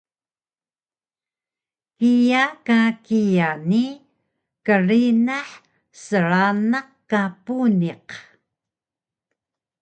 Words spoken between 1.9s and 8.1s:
Kiya ka kiya ni krinah sranaq ka puniq